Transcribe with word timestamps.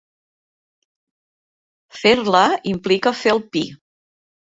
Fer-la 1.97 2.41
implica 2.71 3.13
fer 3.21 3.35
el 3.35 3.43
pi. 3.57 3.63